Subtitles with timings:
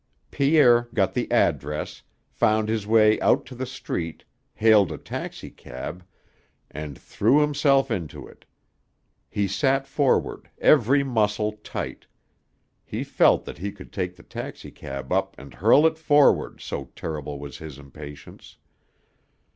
[0.31, 2.01] Pierre got the address,
[2.31, 4.23] found his way out to the street,
[4.55, 6.03] hailed a taxicab,
[6.71, 8.43] and threw himself into it.
[9.29, 12.07] He sat forward, every muscle tight;
[12.83, 17.37] he felt that he could take the taxicab up and hurl it forward, so terrible
[17.37, 18.57] was his impatience.